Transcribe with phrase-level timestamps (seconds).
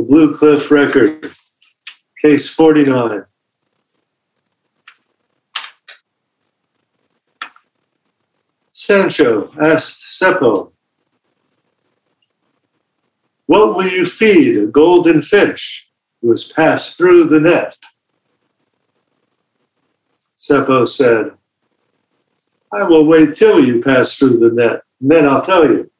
[0.00, 1.30] The Blue Cliff Record,
[2.22, 3.22] case 49.
[8.72, 10.72] Sansho asked Seppo,
[13.44, 15.90] What will you feed a golden fish
[16.22, 17.76] who has passed through the net?
[20.34, 21.32] Seppo said,
[22.72, 25.90] I will wait till you pass through the net, and then I'll tell you.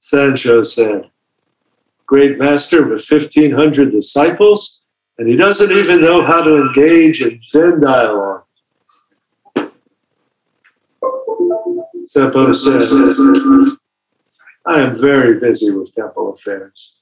[0.00, 1.10] Sansho said,
[2.06, 4.80] Great master with 1,500 disciples,
[5.18, 8.44] and he doesn't even know how to engage in Zen dialogue.
[12.02, 13.78] Seppo said,
[14.66, 16.96] I am very busy with temple affairs.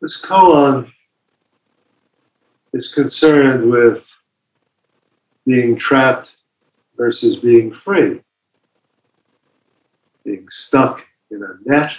[0.00, 0.93] This koan
[2.74, 4.12] is concerned with
[5.46, 6.34] being trapped
[6.96, 8.20] versus being free,
[10.24, 11.92] being stuck in a net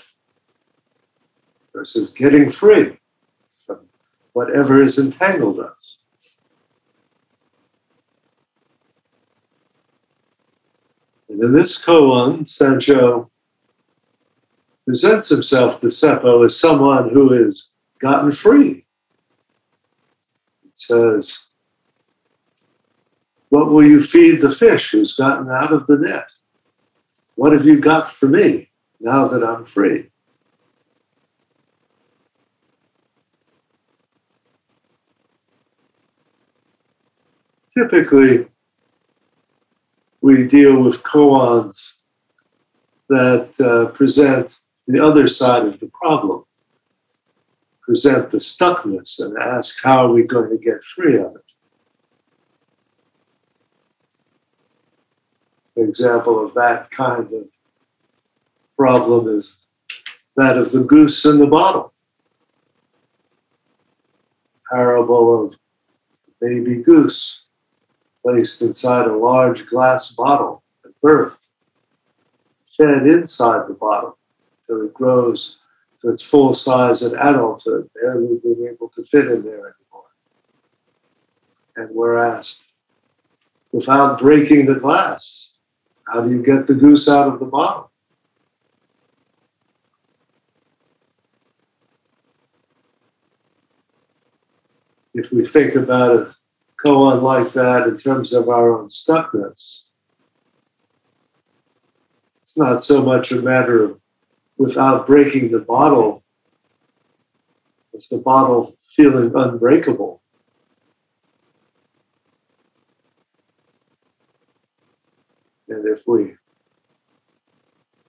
[1.74, 2.98] versus getting free
[3.66, 3.80] from
[4.34, 6.00] whatever has entangled us.
[11.30, 13.30] And in this koan, Sansho
[14.86, 18.85] presents himself to Seppo as someone who has gotten free.
[20.78, 21.48] Says,
[23.50, 26.28] What will you feed the fish who's gotten out of the net?
[27.36, 30.10] What have you got for me now that I'm free?
[37.78, 38.46] typically
[40.22, 41.94] we deal with koans
[43.10, 46.45] that uh, present the other side of the problem,
[47.86, 51.42] present the stuckness, and ask how are we going to get free of it.
[55.78, 57.48] An example of that kind of
[58.78, 59.58] problem is
[60.36, 61.94] that of the goose in the bottle.
[64.72, 65.56] Parable of
[66.42, 67.44] baby goose
[68.24, 71.50] placed inside a large glass bottle at birth,
[72.76, 74.18] fed inside the bottle
[74.62, 75.60] until it grows
[76.06, 80.10] its full size and adulthood, barely being able to fit in there anymore.
[81.76, 82.66] And we're asked,
[83.72, 85.58] without breaking the glass,
[86.08, 87.92] how do you get the goose out of the bottle?
[95.14, 96.36] If we think about it
[96.86, 99.82] koan like that in terms of our own stuckness.
[102.42, 104.00] It's not so much a matter of
[104.58, 106.24] without breaking the bottle,
[107.94, 110.22] it's the bottle feeling unbreakable.
[115.68, 116.36] And if we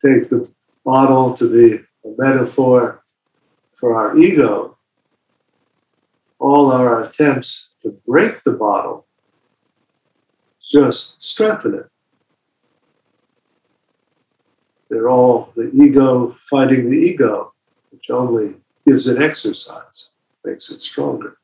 [0.05, 0.51] take the
[0.84, 3.03] bottle to be a metaphor
[3.78, 4.77] for our ego,
[6.39, 9.07] all our attempts to break the bottle,
[10.71, 11.87] just strengthen it.
[14.89, 17.53] They're all the ego fighting the ego,
[17.91, 18.55] which only
[18.87, 20.11] gives it exercise,
[20.45, 21.39] makes it stronger.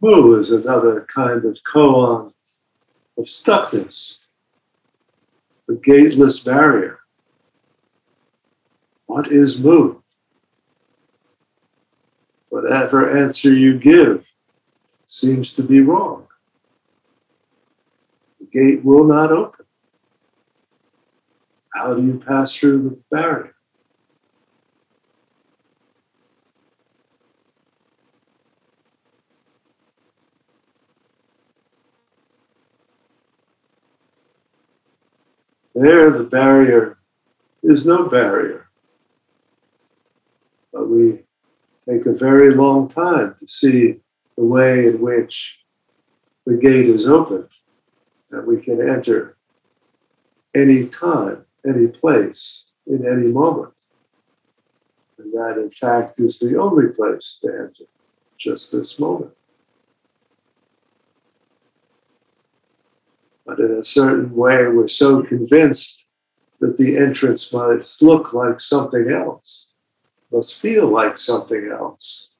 [0.00, 2.32] Mu is another kind of koan
[3.16, 4.16] of stuckness,
[5.66, 6.98] the gateless barrier.
[9.06, 9.96] What is Mu?
[12.54, 14.24] whatever answer you give
[15.06, 16.24] seems to be wrong.
[18.54, 19.66] Gate will not open.
[21.74, 23.54] How do you pass through the barrier?
[35.74, 36.98] There, the barrier
[37.64, 38.68] is no barrier.
[40.72, 41.24] But we
[41.88, 43.96] take a very long time to see
[44.36, 45.58] the way in which
[46.46, 47.48] the gate is opened,
[48.34, 49.36] that we can enter
[50.56, 53.72] any time, any place, in any moment.
[55.18, 57.84] And that, in fact, is the only place to enter,
[58.36, 59.32] just this moment.
[63.46, 66.08] But in a certain way, we're so convinced
[66.58, 69.68] that the entrance must look like something else,
[70.32, 72.30] must feel like something else,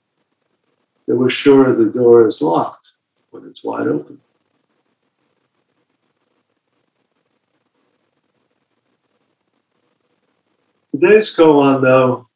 [1.07, 2.91] that we're sure the door is locked
[3.31, 4.21] when it's wide open.
[10.95, 12.29] Today's koan, though,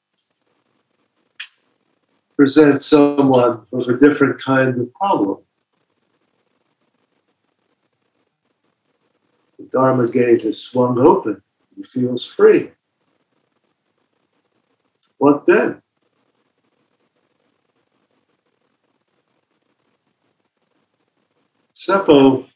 [2.35, 5.39] presents someone with a different kind of problem.
[9.61, 11.41] The Dharma gate is swung open.
[11.77, 12.73] He feels free.
[15.19, 15.81] What then?
[21.73, 22.48] Seppo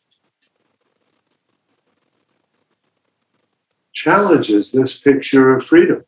[4.02, 6.04] challenges this picture of freedom.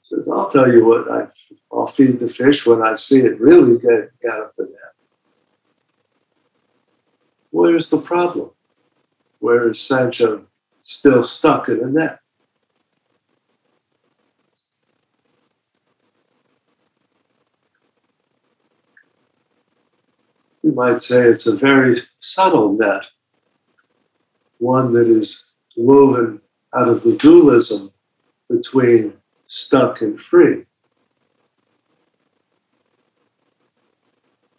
[0.00, 1.26] Says, I'll tell you what, I,
[1.70, 4.94] will feed the fish when I see it really get, out of the net.
[7.50, 8.50] Where's the problem?
[9.40, 10.46] Where is Sansho
[10.82, 12.20] still stuck in a net?
[20.62, 23.06] You might say it's a very subtle net
[24.58, 25.44] one that is
[25.76, 26.40] woven
[26.74, 27.92] out of the dualism
[28.48, 29.14] between
[29.46, 30.64] stuck and free.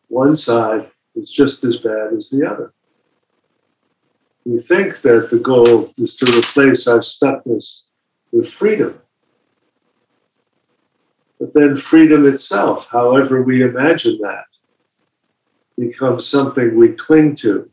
[0.09, 2.73] One side is just as bad as the other.
[4.45, 7.83] We think that the goal is to replace our stuckness
[8.31, 8.99] with freedom.
[11.39, 14.45] But then freedom itself, however we imagine that,
[15.77, 17.69] becomes something we cling to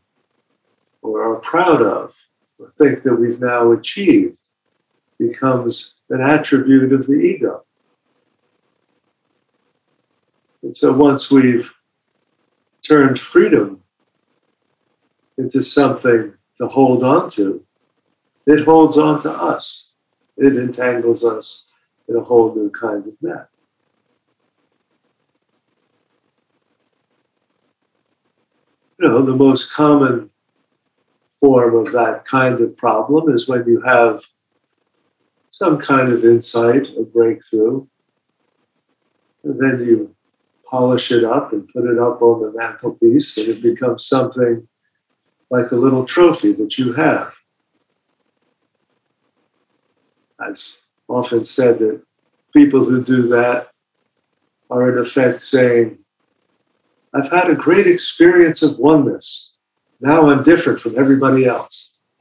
[1.04, 2.16] or are proud of
[2.58, 4.48] or think that we've now achieved
[5.18, 7.62] becomes an attribute of the ego.
[10.62, 11.72] And so once we've
[12.82, 13.82] turned freedom
[15.36, 17.62] into something to hold on to,
[18.46, 19.90] it holds on to us.
[20.36, 21.64] It entangles us
[22.08, 23.48] in a whole new kind of net.
[28.98, 30.30] You know, the most common
[31.44, 34.22] form of that kind of problem is when you have
[35.50, 37.86] some kind of insight or breakthrough,
[39.42, 40.16] and then you
[40.66, 44.66] polish it up and put it up on the mantelpiece, and it becomes something
[45.50, 47.34] like a little trophy that you have.
[50.40, 50.62] I've
[51.08, 52.02] often said that
[52.54, 53.68] people who do that
[54.70, 55.98] are in effect saying,
[57.12, 59.53] I've had a great experience of oneness.
[60.00, 61.92] Now I'm different from everybody else.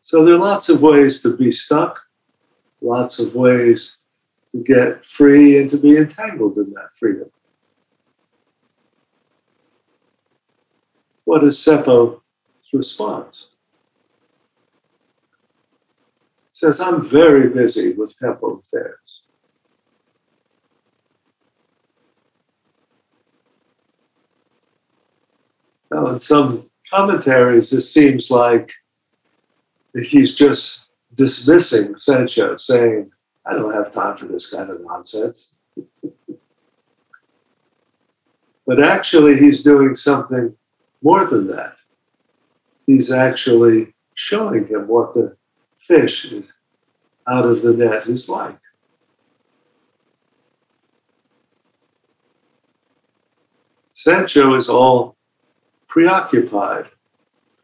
[0.00, 2.00] so there are lots of ways to be stuck,
[2.80, 3.96] lots of ways
[4.52, 7.30] to get free and to be entangled in that freedom.
[11.24, 12.20] What is Seppo's
[12.72, 13.50] response?
[16.48, 19.17] Says, I'm very busy with temple affairs.
[25.90, 28.72] Now, in some commentaries, this seems like
[29.94, 33.10] he's just dismissing Sansho, saying,
[33.46, 35.54] I don't have time for this kind of nonsense.
[38.66, 40.54] but actually, he's doing something
[41.02, 41.76] more than that.
[42.86, 45.36] He's actually showing him what the
[45.78, 46.52] fish is
[47.26, 48.58] out of the net is like.
[53.94, 55.17] Sansho is all
[55.98, 56.86] preoccupied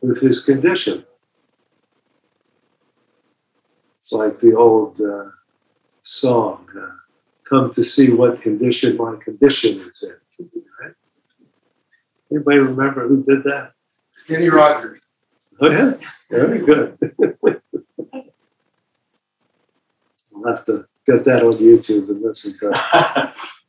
[0.02, 1.04] with his condition.
[3.94, 5.30] It's like the old uh,
[6.02, 6.90] song, uh,
[7.48, 10.62] Come to see what condition my condition is in.
[10.80, 10.94] Right?
[12.32, 13.72] Anybody remember who did that?
[14.26, 15.00] Kenny Rogers.
[15.60, 15.92] Oh, yeah?
[16.30, 16.98] Very good.
[20.34, 23.34] I'll have to get that on YouTube and listen to it.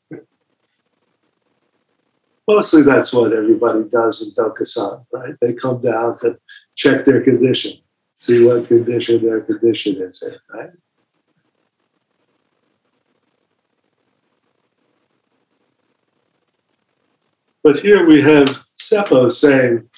[2.48, 5.34] mostly that's what everybody does in Dokusan, right?
[5.42, 6.38] They come down to
[6.75, 7.74] check their condition,
[8.12, 10.72] see what condition their condition is in, right?
[17.64, 19.90] But here we have Seppo saying,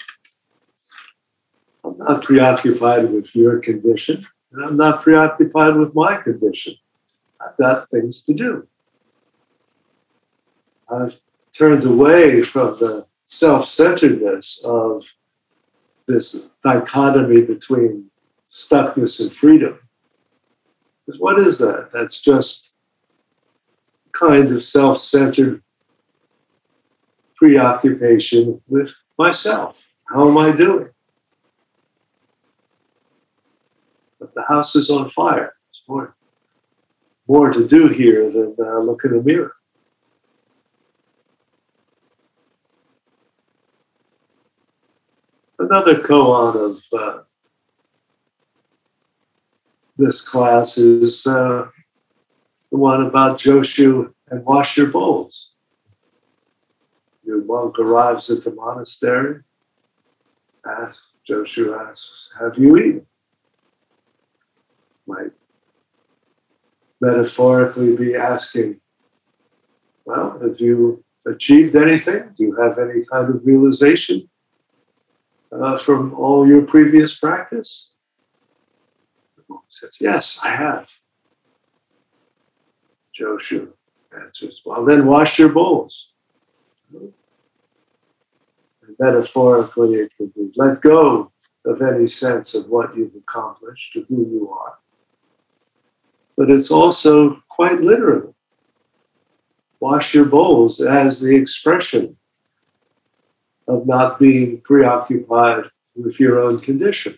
[1.83, 6.75] I'm not preoccupied with your condition, and I'm not preoccupied with my condition.
[7.41, 8.67] I've got things to do.
[10.89, 11.19] I've
[11.57, 15.03] turned away from the self centeredness of
[16.07, 18.09] this dichotomy between
[18.49, 19.79] stuckness and freedom.
[21.05, 21.89] Because what is that?
[21.91, 22.73] That's just
[24.11, 25.63] kind of self centered
[27.35, 29.85] preoccupation with myself.
[30.05, 30.89] How am I doing?
[34.19, 35.53] But the house is on fire.
[35.67, 36.15] There's more,
[37.27, 39.53] more to do here than uh, look in a mirror.
[45.59, 47.23] Another koan of uh,
[49.97, 51.67] this class is uh,
[52.71, 55.53] the one about Joshu and wash your bowls.
[57.23, 59.41] Your monk arrives at the monastery,
[60.65, 63.05] asks, Joshu asks, Have you eaten?
[65.07, 65.31] Might
[67.01, 68.79] metaphorically be asking,
[70.05, 72.29] Well, have you achieved anything?
[72.37, 74.29] Do you have any kind of realization
[75.61, 77.91] uh, from all your previous practice?
[79.35, 80.89] The monk says, Yes, I have.
[83.19, 83.71] Joshu
[84.19, 86.11] answers, Well, then wash your bowls.
[86.93, 87.13] And
[88.99, 91.31] metaphorically, it could be let go
[91.65, 94.77] of any sense of what you've accomplished or who you are.
[96.37, 98.35] But it's also quite literal.
[99.79, 102.17] Wash your bowls as the expression
[103.67, 107.17] of not being preoccupied with your own condition.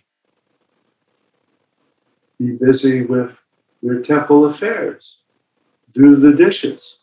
[2.38, 3.38] Be busy with
[3.82, 5.18] your temple affairs.
[5.92, 6.98] Do the dishes.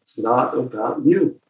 [0.00, 1.40] It's not about you.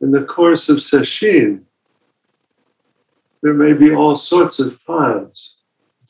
[0.00, 1.62] In the course of Sesshin,
[3.42, 5.53] there may be all sorts of times,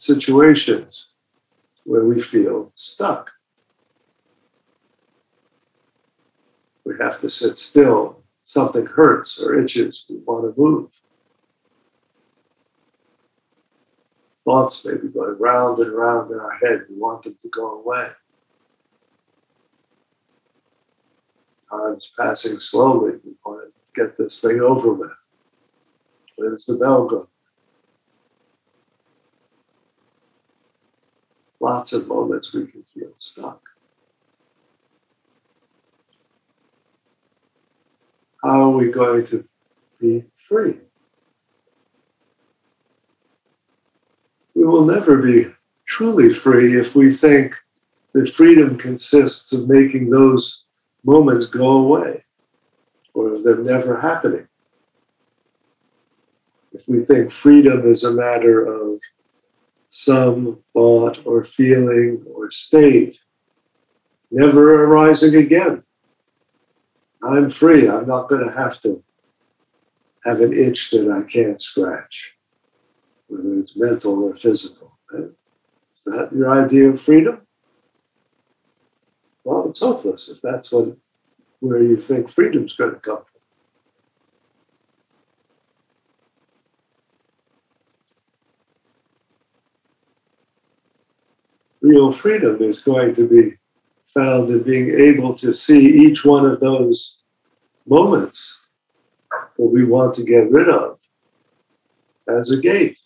[0.05, 1.09] situations
[1.85, 3.31] where we feel stuck.
[6.85, 8.23] We have to sit still.
[8.45, 10.05] Something hurts or itches.
[10.11, 10.91] We want to move.
[14.45, 16.83] Thoughts may be going round and round in our head.
[16.91, 18.09] We want them to go away.
[21.71, 23.13] Time's passing slowly.
[23.25, 25.11] We want to get this thing over with.
[26.37, 27.27] When's the bell go?
[31.61, 33.61] Lots of moments we can feel stuck.
[38.43, 39.45] How are we going to
[39.99, 40.77] be free?
[44.55, 45.51] We will never be
[45.87, 47.57] truly free if we think
[48.13, 50.65] that freedom consists of making those
[51.05, 52.25] moments go away
[53.15, 54.47] or of them never happening.
[56.73, 59.01] If we think freedom is a matter of
[59.95, 63.17] some thought or feeling or state
[64.33, 65.85] never arising again,
[67.23, 67.89] I'm free.
[67.89, 69.03] I'm not going to have to
[70.25, 72.33] have an itch that I can't scratch,
[73.29, 74.99] whether it's mental or physical.
[75.13, 75.31] Right?
[75.97, 77.43] Is that your idea of freedom?
[79.45, 80.97] Well, it's hopeless if that's what
[81.61, 83.34] where you think freedom's going to come from.
[91.85, 93.59] Real freedom is going to be
[94.07, 97.19] found in being able to see each one of those
[97.87, 98.59] moments
[99.59, 100.99] that we want to get rid of
[102.27, 102.99] as a gate.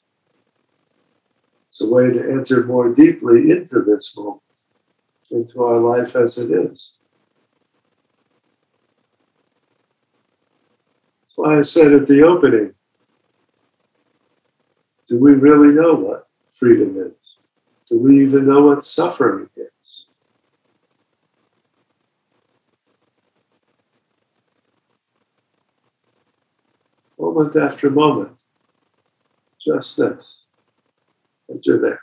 [1.66, 4.42] It's a way to enter more deeply into this moment,
[5.32, 6.92] into our life as it is.
[11.22, 12.74] That's why I said at the opening
[15.08, 17.17] do we really know what freedom is?
[17.90, 20.06] Do we even know what suffering is?
[27.18, 28.32] Moment after moment,
[29.66, 30.44] just this.
[31.50, 32.00] Enter there.